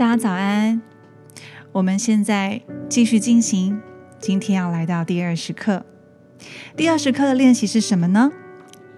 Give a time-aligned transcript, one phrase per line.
[0.00, 0.80] 大家早安，
[1.72, 3.78] 我们现在继续进行，
[4.18, 5.84] 今天要来到第二十课。
[6.74, 8.32] 第二十课的练习是什么呢？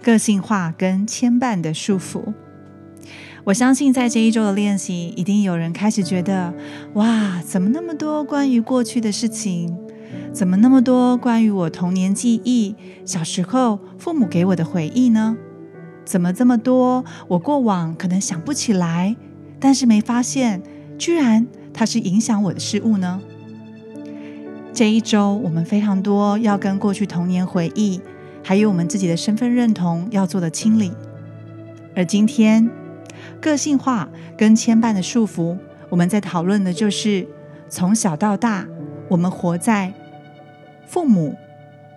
[0.01, 2.33] 个性化跟牵绊的束缚。
[3.43, 6.55] 我相信在这一周的练习，一定有人开始觉得，
[6.95, 9.77] 哇，怎么那么多关于过去的事情？
[10.33, 15.37] 怎么那么多关于我童年记忆、小时候父母给我的回忆呢？
[16.05, 19.17] 怎么这么多我过往可能想不起来，
[19.59, 20.63] 但是没发现，
[20.99, 23.21] 居然它是影响我的事物呢？
[24.73, 28.01] 这一周我们非常多要跟过去童年回忆，
[28.43, 30.93] 还有我们自己的身份认同要做的清理，
[31.95, 32.71] 而今天。
[33.41, 35.57] 个性化跟牵绊的束缚，
[35.89, 37.27] 我们在讨论的就是
[37.69, 38.67] 从小到大，
[39.09, 39.93] 我们活在
[40.87, 41.37] 父母、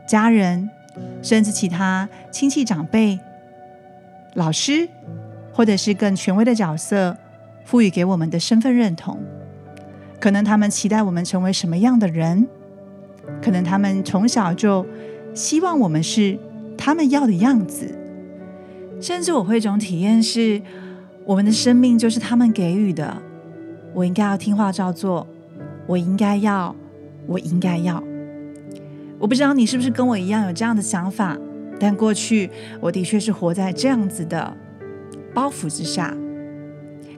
[0.08, 0.70] 家人，
[1.24, 3.20] 甚至其他亲戚长辈、
[4.34, 4.88] 老师，
[5.52, 7.18] 或者是更权威的角色，
[7.66, 9.20] 赋予给我们的身份认同。
[10.22, 12.48] 可能他们期待我们成为什么样的人？
[13.42, 14.86] 可能他们从小就
[15.34, 16.40] 希望我们是
[16.78, 17.94] 他们要的样子。
[19.02, 20.62] 甚至我会一种体验是。
[21.26, 23.18] 我们的生命就是他们给予的，
[23.96, 25.26] 我应该要听话照做，
[25.88, 26.76] 我应该要，
[27.26, 28.04] 我应该要。
[29.18, 31.36] 我不知道你是不是跟我一样有这样的想法，
[31.80, 34.56] 但过去我的确是活在这样子的
[35.34, 36.16] 包袱之下。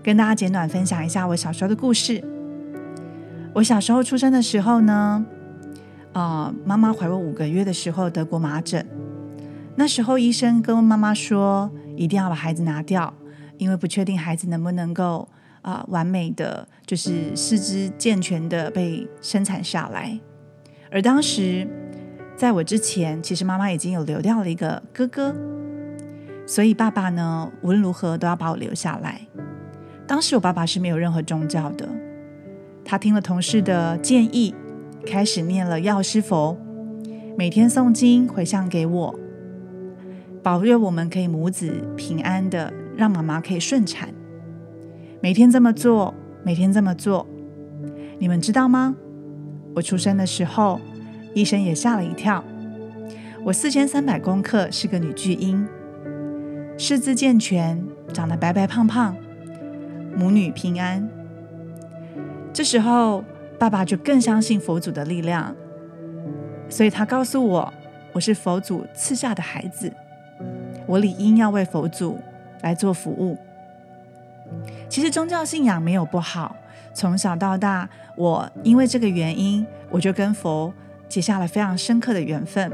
[0.07, 2.23] 跟大家简短分享一下我小时候的故事。
[3.53, 5.25] 我小时候出生的时候呢，
[6.13, 8.87] 呃，妈妈怀我五个月的时候得过麻疹，
[9.75, 13.13] 那时候医生跟妈妈说，一定要把孩子拿掉。
[13.57, 15.27] 因为不确定孩子能不能够
[15.61, 20.17] 啊完美的就是四肢健全的被生产下来，
[20.89, 21.67] 而当时
[22.37, 25.35] 在我之前，其实妈妈已经有流掉了一个哥哥，
[26.45, 29.27] 所以爸爸呢无论如何都要把我留下来。
[30.07, 31.87] 当时我爸爸是没有任何宗教的，
[32.85, 34.55] 他听了同事的建议，
[35.05, 36.57] 开始念了药师佛，
[37.37, 39.19] 每天诵经回向给我，
[40.41, 42.73] 保佑我们可以母子平安的。
[42.97, 44.09] 让妈妈可以顺产，
[45.21, 47.27] 每天这么做，每天这么做，
[48.17, 48.95] 你们知道吗？
[49.75, 50.81] 我出生的时候，
[51.35, 52.43] 医生也吓了一跳。
[53.43, 55.63] 我四千三百公克，是个女巨婴，
[56.75, 59.15] 四肢健全，长得白白胖胖，
[60.17, 61.07] 母女平安。
[62.51, 63.23] 这时候，
[63.59, 65.55] 爸爸就更相信佛祖的力量，
[66.67, 67.73] 所以他告诉我，
[68.13, 69.93] 我是佛祖赐下的孩子，
[70.87, 72.19] 我理应要为佛祖。
[72.63, 73.37] 来做服务。
[74.89, 76.55] 其实宗教信仰没有不好。
[76.91, 80.73] 从小到大，我因为这个原因，我就跟佛
[81.07, 82.71] 结下了非常深刻的缘分。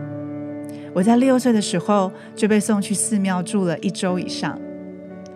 [0.93, 4.57] 我在六岁的时候就被送去寺庙住了一周以上。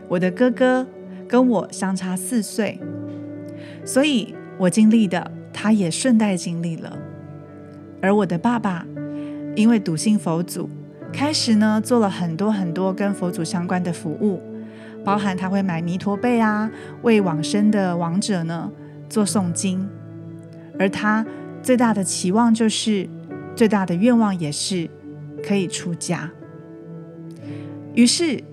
[0.07, 0.87] 我的哥哥
[1.27, 2.79] 跟我相差四岁，
[3.85, 6.97] 所以我经历的，他也顺带经历了。
[8.01, 8.85] 而我的爸爸
[9.55, 10.69] 因为笃信佛祖。
[11.13, 14.41] 开始呢，做了很多很多跟佛祖相关的服务，
[15.05, 16.69] 包含他会买弥陀被啊，
[17.01, 18.69] 为往生的亡者呢
[19.07, 19.87] 做诵经。
[20.77, 21.25] 而他
[21.63, 23.07] 最大的期望就是，
[23.55, 24.89] 最大的愿望也是
[25.41, 26.29] 可以出家。
[27.95, 28.43] 于是，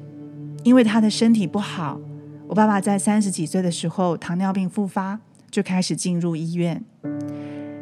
[0.62, 2.00] 因为他的身体不好，
[2.48, 6.84] 我爸爸在三十几岁的时候糖尿病复发，就开始进入医院。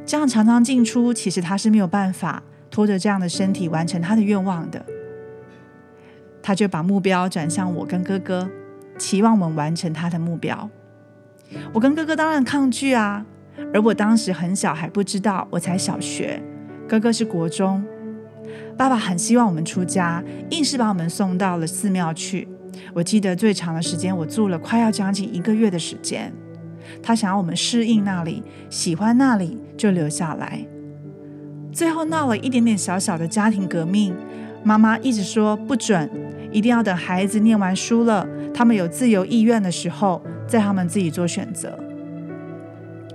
[0.04, 2.42] 这样常常进出，其实他是没有办法。
[2.70, 4.82] 拖着这样的身体完成他的愿望的，
[6.42, 8.50] 他就把目标转向我跟哥哥，
[8.96, 10.70] 期望我们完成他的目标。
[11.74, 13.26] 我跟哥哥当然抗拒啊，
[13.74, 16.42] 而我当时很小还不知道，我才小学，
[16.88, 17.84] 哥哥是国中。
[18.74, 22.48] 爸爸很希望我们出家，硬是把我们送到了寺庙去。
[22.94, 26.32] 我记得最长的时间，我住了快要将近一个月的时间。
[27.02, 30.66] 他想要我们适应那里，喜欢那里，就留下来。
[31.72, 34.14] 最后闹了一点点小小的家庭革命，
[34.62, 36.10] 妈妈一直说不准，
[36.50, 41.78] 一定要等孩子念完书了，他们有自由意愿的时候，再他们自己做选择。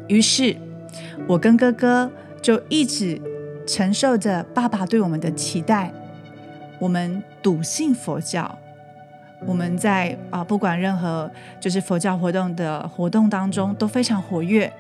[0.07, 0.55] 于是，
[1.27, 2.09] 我跟哥哥
[2.41, 3.21] 就一直
[3.67, 5.93] 承受着爸爸对我们的期待。
[6.79, 8.57] 我们笃信佛教，
[9.45, 11.29] 我们在啊不管任何
[11.59, 14.71] 就是佛教活动的活动当中都非常活跃。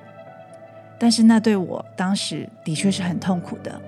[0.99, 3.79] 但是那对我当时的确是很痛苦的，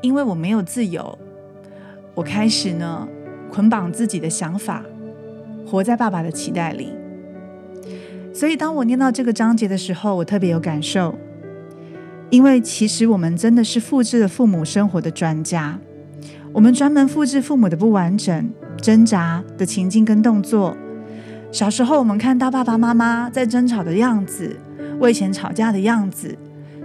[0.00, 1.16] 因为我没有自由。
[2.14, 3.06] 我开始呢
[3.48, 4.82] 捆绑自己的想法，
[5.64, 6.92] 活在爸爸的期待里。
[8.34, 11.14] 所以当我念到这个章节的时候，我特别有感受，
[12.28, 15.78] 因为其实我们真的是复制了父母生活的专家，
[16.52, 18.50] 我们专门复制父母的不完整、
[18.80, 20.76] 挣扎的情境跟动作。
[21.52, 24.56] 小时候我们看到爸爸妈妈在争吵的样子。
[24.98, 26.36] 我以前吵架的样子，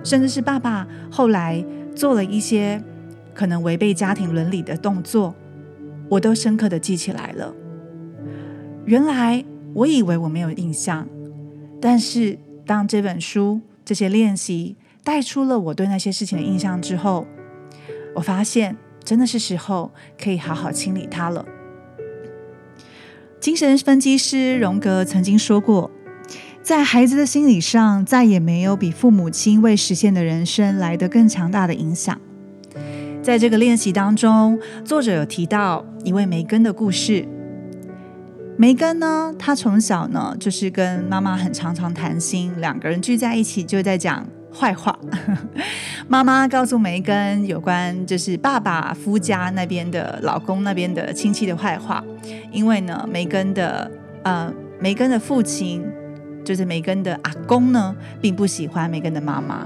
[0.04, 1.64] 甚至是爸爸后来
[1.96, 2.82] 做了一些
[3.34, 5.34] 可能违背家庭伦理的动作，
[6.10, 7.54] 我都深刻的记起来了。
[8.84, 11.08] 原来我以为我没有印象，
[11.80, 17.26] 但是当这本书这些练习带出了我对那些事情的印象之后，
[18.14, 19.90] 我发现真的是时候
[20.22, 21.46] 可以好好清理它了。
[23.42, 25.90] 精神分析师荣格曾经说过，
[26.62, 32.22] 在孩子的心理上，再也没有比父母亲未实现的人生来得更强大的影响。
[33.24, 37.28] 在这个练习当中，作者有提到一位梅根的故事。
[38.58, 44.24] 梅根呢，他从小呢就是跟妈妈很常常谈心，两个人聚在一起就在讲。
[44.54, 45.00] 坏话，
[46.12, 52.04] 妈妈告诉梅根有关就是爸爸夫家那边的老公那边的亲戚的坏话，
[52.52, 53.90] 因为呢，梅根的
[54.24, 55.82] 呃梅根的父亲
[56.44, 59.66] 就是梅根的阿公呢，并不喜欢梅根的妈妈，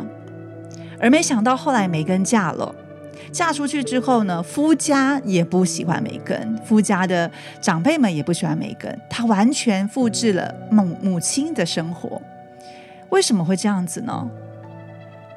[1.00, 2.76] 而没想到后来梅根嫁了，
[3.32, 12.22] 嫁出去之后呢，夫家也不喜欢梅根，夫家的长辈们也不喜欢梅根，她完全复制了母母亲的生活，
[13.10, 14.30] 为什么会这样子呢？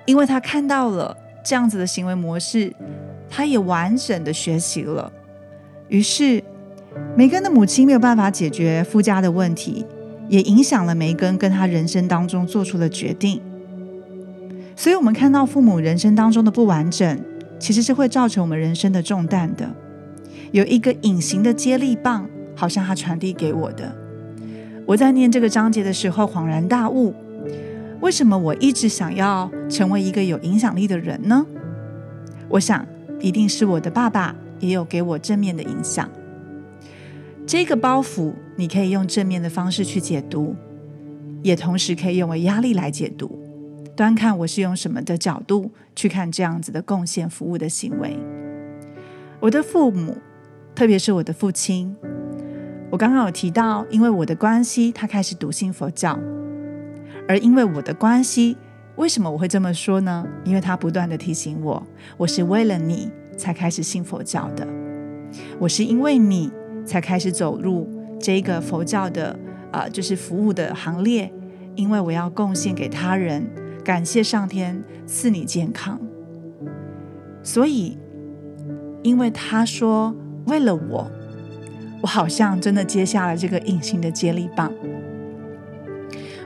[0.08, 1.14] 因为他看到了
[1.44, 2.72] 这样子的行为模式，
[3.28, 5.12] 他也完整的学习了。
[5.88, 6.42] 于是，
[7.14, 9.84] 梅根的母亲没有办法解决夫家的问题，
[10.30, 13.38] 也影响了梅根跟他人生当中做出的决定。
[14.74, 17.20] 所以，我们看到父母人生当中的不完整，
[17.58, 19.68] 其实是会造成我们人生的重担的。
[20.52, 22.26] 有一个隐形的接力棒，
[22.56, 23.94] 好像他传递给我的。
[24.86, 27.14] 我在念这个章节的时候，恍然大悟。
[28.00, 31.44] 为什么我一直想要成为一个有影响力的人呢？
[32.48, 32.86] 我想，
[33.20, 36.08] 一定是我的爸爸也有给我正面的影响。
[37.44, 40.54] 这个包袱，你可以用正面的方式去解读，
[41.42, 43.38] 也同时可以用为压力来解读。
[43.96, 48.16] 端看我是用什么的角度去看这样子的贡献服务的行为。
[49.40, 50.16] 我的父母，
[50.74, 51.96] 特别是我的父亲，
[52.90, 56.16] 我刚刚有提到，因为我的关系，他开始笃信佛教。
[57.28, 58.56] 而因为我的关系，
[58.96, 60.26] 为什么我会这么说呢？
[60.44, 61.86] 因为他不断的提醒我，
[62.16, 64.66] 我是为了你才开始信佛教的，
[65.58, 66.50] 我是因为你
[66.86, 67.86] 才开始走入
[68.18, 69.38] 这个佛教的
[69.70, 71.30] 呃，就是服务的行列，
[71.76, 73.46] 因为我要贡献给他人，
[73.84, 76.00] 感谢上天赐你健康。
[77.42, 77.98] 所以，
[79.02, 80.14] 因为他说
[80.46, 81.10] 为了我，
[82.00, 84.72] 我好像真的接下了这个隐形的接力棒。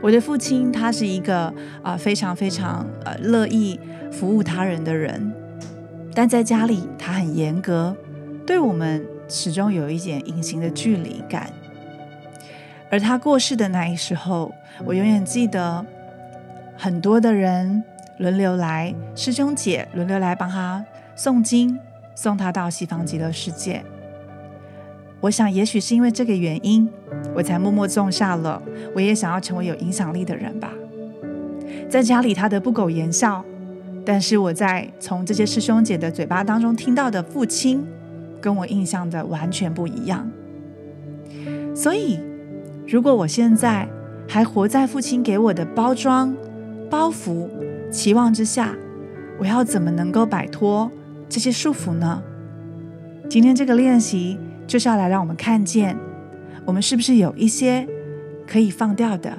[0.03, 3.79] 我的父亲他是一个啊非常非常呃乐意
[4.11, 5.33] 服务他人的人，
[6.13, 7.97] 但在家里他很严格，
[8.45, 11.51] 对我们始终有一点隐形的距离感。
[12.91, 14.53] 而他过世的那一时候，
[14.85, 15.87] 我永远记得
[16.77, 17.83] 很多的人
[18.19, 20.85] 轮流来，师兄姐轮流来帮他
[21.17, 21.79] 诵经，
[22.17, 23.85] 送他到西方极乐世界。
[25.21, 26.91] 我想，也许是因为这个原因，
[27.35, 28.61] 我才默默种下了
[28.95, 30.73] 我也想要成为有影响力的人吧。
[31.89, 33.45] 在家里，他的不苟言笑，
[34.05, 37.85] 但是我在从这些师兄姐的嘴巴当中听到的父亲，
[38.41, 40.31] 跟我印象的完全不一样。
[41.75, 42.19] 所以，
[42.87, 43.89] 如果我现在
[44.29, 46.35] 还活在父亲给我的包装、
[46.91, 47.49] 包袱、
[47.91, 48.75] 期望之下，
[49.39, 50.91] 我要怎么能够摆脱
[51.29, 52.23] 这些束缚呢？
[53.29, 54.39] 今天这个练习。
[54.65, 55.99] 就是要来让我们看见，
[56.67, 57.87] 我们是不是有一些
[58.47, 59.37] 可以放掉的，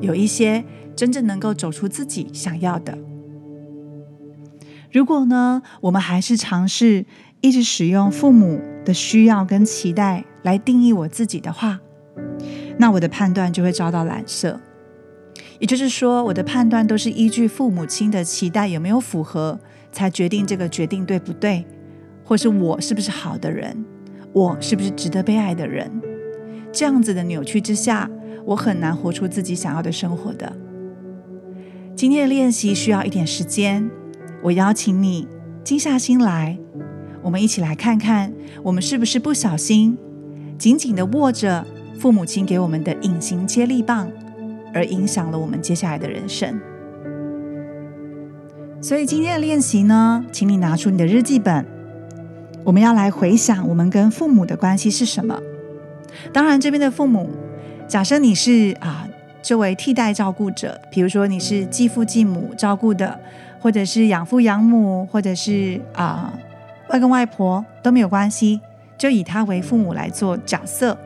[0.00, 0.64] 有一些
[0.94, 2.96] 真正能够走出自己想要的。
[4.92, 7.06] 如果呢，我们还是尝试
[7.40, 11.80] 一直使用父母的需要跟期待来定义我自己的话，
[12.78, 14.60] 那我的判断就会遭到染色。
[15.60, 19.60] 也就是说，我的判断都是依据父母亲的期待有没有符合，
[19.92, 21.64] 才决定这个决定对不对，
[22.24, 23.84] 或是我是不是好的人。
[24.32, 25.90] 我是不是值得被爱的人？
[26.72, 28.10] 这样子的扭曲之下，
[28.44, 30.52] 我很难活出自己想要的生活的。
[31.94, 33.90] 今天的练习需要一点时间，
[34.42, 35.28] 我邀请你
[35.62, 36.58] 静下心来，
[37.22, 39.98] 我们一起来看看，我们是不是不小心
[40.56, 41.66] 紧紧的握着
[41.98, 44.10] 父母亲给我们的隐形接力棒，
[44.72, 46.58] 而影响了我们接下来的人生。
[48.80, 51.66] 所以今天的练习呢，请你拿出你的日记本。
[52.64, 55.38] 我们要来回想我们跟父母的关系是什么。
[56.32, 57.30] 当然，这边的父母，
[57.88, 59.06] 假设你是啊，
[59.42, 63.18] 作为替代照顾者，比如说你是继父继母照顾的，
[63.60, 66.32] 或者是养父养母，或者是啊
[66.90, 68.60] 外公外婆都没有关系，
[68.98, 70.96] 就以他为父母来做角色。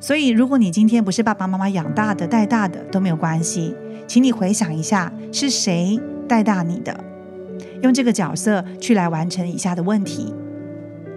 [0.00, 3.74] 所以，如果你今天不是爸爸妈妈养大的、带大的都没有关系，
[4.06, 6.94] 请你回想一下是谁带大你的，
[7.82, 10.34] 用这个角色去来完成以下的问题。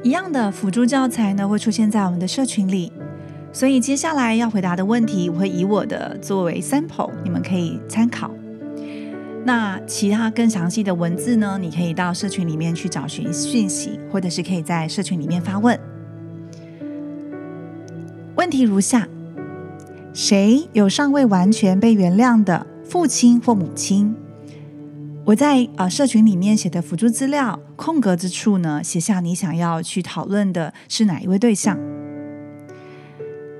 [0.04, 2.94] 一样的辅助教材呢会出现在我们的社群里，
[3.52, 8.32] 所以接下来要回答的问题，我会以我的作为 sample，你们可以参考。
[9.44, 15.80] 那其他更详细的文字呢，你可以到社群里面去找寻讯息，或者是可以在社群里面发问。
[18.36, 19.08] 问题如下：
[20.14, 24.14] 谁有尚未完全被原谅的父亲或母亲？
[25.26, 31.78] 我在呃社群里面写的辅助资料空格之处呢，写下你想要去讨论的是哪一位对象？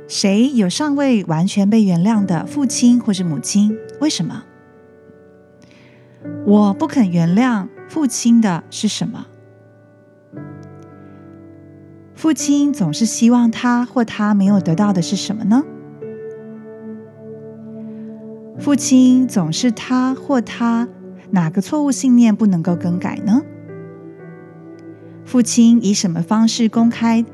[0.08, 3.78] 谁有尚未完全被原谅的父亲或是母亲？
[4.00, 4.44] 为什么？
[6.46, 9.28] 我不肯原谅父亲的是什么？
[12.16, 15.64] 父亲总是希望他或他没有得到的是什么呢？
[18.58, 20.88] 父亲总是他或他
[21.32, 23.42] 哪个错误信念不能够更改呢？
[25.26, 27.26] 父亲以什么方式公开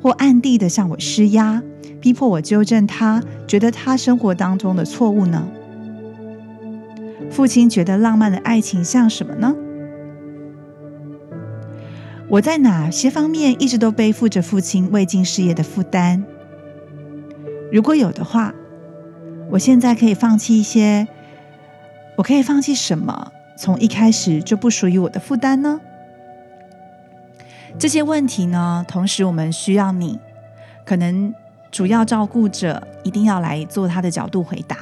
[0.00, 1.62] 或暗地的向我施压，
[2.00, 5.48] 逼迫我纠正他觉得他生活当中的错误呢？
[7.30, 9.54] 父亲觉得浪漫的爱情像什么呢？
[12.28, 16.22] 我在哪些方面一直都背负着父亲未尽事业的负担？
[17.70, 18.54] 如果有的话，
[19.50, 21.08] 我现在可以放弃一些。
[22.16, 23.32] 我可以放弃什么？
[23.56, 25.80] 从一开始就不属于我的负担呢？
[27.78, 28.84] 这些问题呢？
[28.86, 30.18] 同时，我们需要你，
[30.84, 31.32] 可能
[31.72, 34.76] 主要照顾者一定要来做他的角度回答。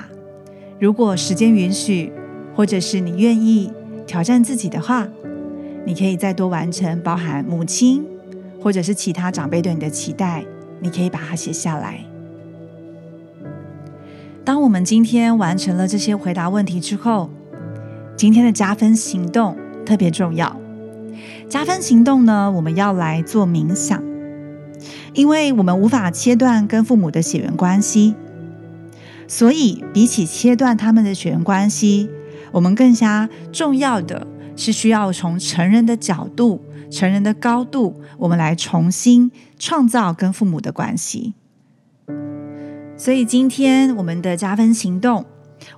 [0.78, 2.12] 如果时间允许，
[2.54, 3.72] 或者是你愿意
[4.06, 5.08] 挑战自己的话。
[5.86, 8.04] 你可以再多完成包含母亲
[8.60, 10.44] 或者是其他长辈对你的期待，
[10.78, 12.00] 你可以把它写下来。
[14.44, 17.30] 当我们今天完成了这些回答问题之后，
[18.14, 19.56] 今天的加分行动
[19.86, 20.54] 特别重要。
[21.48, 24.02] 加分行动呢，我们要来做冥想，
[25.14, 28.14] 因为我们无法切断跟父母的血缘关系，
[29.26, 32.08] 所以比起切断他们的血缘关系，
[32.52, 34.26] 我们更加重要的。
[34.56, 41.32] 是需要从成人的角度、成人的高度，我们来重新创造跟父母的关系。
[42.94, 45.24] 所以今天我们的加分行动，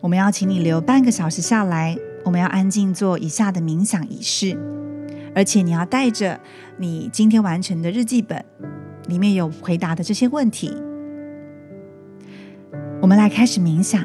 [0.01, 4.59] 我们要请你留半个小时下来，我们要安静做以下的冥想仪式，
[5.33, 6.41] 而且你要带着
[6.79, 8.45] 你今天完成的日记本，
[9.12, 10.75] 里面有回答的这些问题。
[13.02, 14.02] 我们来开始冥想，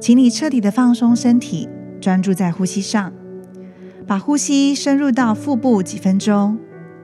[0.00, 1.68] 请你彻底的放松身体。
[2.00, 3.12] 专注在呼吸上，
[4.06, 6.56] 把呼吸深入到腹部几分钟，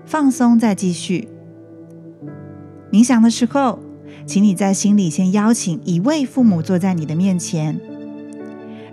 [0.04, 1.28] 放松再继续。
[2.92, 3.80] 冥想的时候，
[4.24, 7.80] 请你在心里先邀请一位父母坐在你的面前，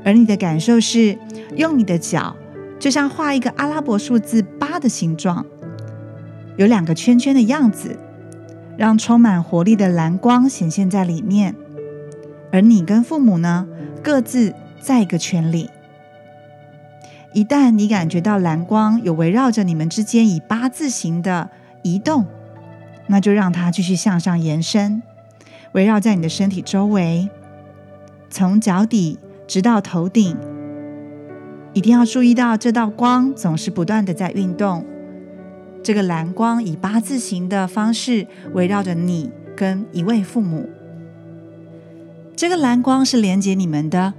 [0.03, 1.19] 而你的感受是
[1.55, 2.35] 用你的脚，
[2.79, 5.45] 就像画一个阿拉伯数字八的形状，
[6.57, 7.97] 有两个圈圈的样子，
[8.77, 11.55] 让充满活力的蓝光显现在里面。
[12.51, 13.67] 而你跟父母呢，
[14.03, 15.69] 各自在一个圈里。
[17.33, 21.49] 一旦你感觉到蓝光有围绕着你们之间以八字形的
[21.81, 22.25] 移动，
[23.07, 25.01] 那就让它继续向上延伸，
[25.71, 27.29] 围绕在你的身体周围，
[28.29, 29.17] 从脚底
[29.47, 30.35] 直到头顶。
[31.73, 34.85] 一定要注意到这道光总是不断的在运动。
[35.83, 40.69] 这个蓝光以八字形的方式围绕着你跟一位父母。
[42.35, 44.13] 这个蓝光是连接你们的。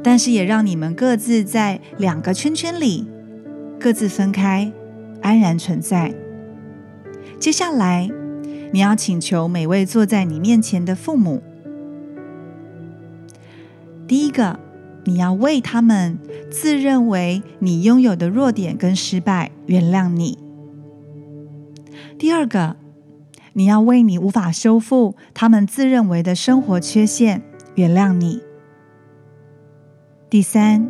[0.00, 3.06] 但是也让你们各自在两个圈圈里
[3.80, 4.72] 各自分开，
[5.20, 6.14] 安然存在。
[7.38, 8.08] 接下来，
[8.72, 11.42] 你要请求每位坐在你面前的父母。
[14.06, 14.60] 第一个，
[15.04, 16.16] 你要为他们
[16.48, 20.38] 自认为你拥有的弱点跟失败原谅你。
[22.18, 22.74] 第二个，
[23.52, 27.42] 你要为你无法修复他们自认为的生活缺陷
[27.76, 28.42] 原谅你。
[30.28, 30.88] 第三，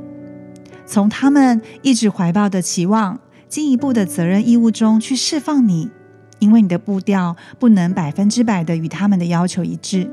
[0.86, 5.90] 从他们一直怀抱的期望、进一步的责任义务中去释放你，
[6.38, 10.10] 因为你的步调不能百分之百的与他们的要求一致。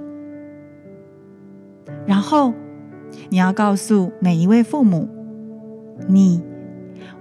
[2.05, 2.53] 然后，
[3.29, 5.07] 你要告诉每一位父母，
[6.09, 6.41] 你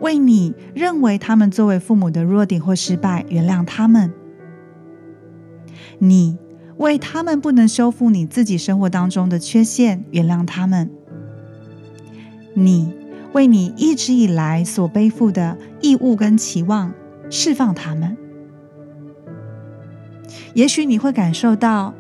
[0.01, 4.13] 为你认为他们作为父母的弱点或失败原谅他们，
[5.99, 6.39] 你
[6.77, 10.91] 为他们不能修复你自己生活当中的缺陷原谅他们。
[12.55, 12.93] 你
[13.33, 16.93] 为你一直以来所背负的义务跟期望
[17.31, 18.17] 释放他们，
[20.55, 21.95] 也许你会感受到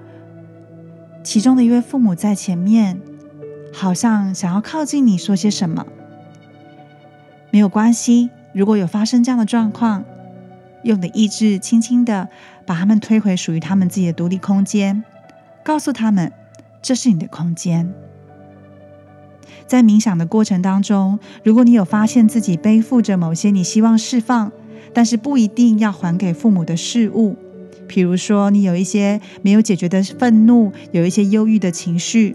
[1.25, 3.01] 其中的一位父母在前面，
[3.73, 5.85] 好像想要靠近你说些什么。
[7.55, 10.05] 没有关系，如果有发生这样的状况，
[10.83, 12.29] 用你的意志轻轻的
[12.67, 15.05] 把他们推回属于他们自己的独立空间，
[15.63, 16.33] 告诉他们
[16.83, 17.95] 这是你的空间。
[19.69, 24.51] 在冥想的过程当中，如果你有发现自己背负着某些你希望释放，
[24.93, 27.37] 但是不一定要还给父母的事物，
[27.87, 32.35] 比如说你有一些没有解决的愤怒，有一些忧郁的情绪，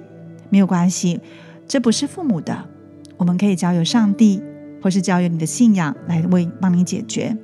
[0.49, 1.19] 没有关系，
[1.67, 2.69] 这不是父母的，
[3.17, 4.41] 我们可以交由上帝，
[4.81, 7.35] 或是交由你的信仰来为帮你解决。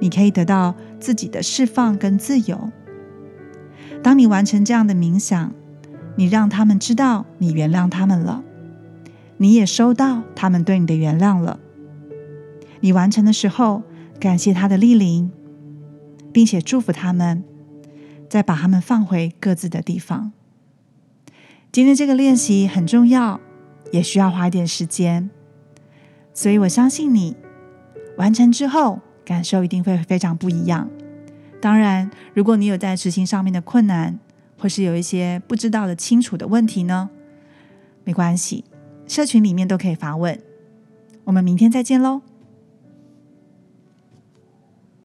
[0.00, 2.70] 你可以得到自己的释放跟自由。
[4.02, 5.52] 当你完成这样的冥想，
[6.16, 8.44] 你让他们知道你原谅他们了。
[9.38, 11.60] 你也收到他们对你的原谅了。
[12.80, 13.82] 你完成的时候，
[14.20, 15.30] 感谢他的莅临，
[16.32, 17.42] 并且祝福他们，
[18.28, 20.32] 再把他们放回各自的地方。
[21.70, 23.40] 今天这个练习很重要，
[23.92, 25.30] 也需要花一点时间，
[26.38, 27.36] 所以我相信你
[28.16, 30.88] 完成之后，感受一定会非常不一样。
[31.60, 34.20] 当然，如果你有在执行上面的困难，
[34.56, 37.10] 或是有一些不知道的清楚的问题呢，
[38.04, 38.64] 没关系。
[39.08, 40.38] 社群里面都可以发问，
[41.24, 42.22] 我们明天再见喽。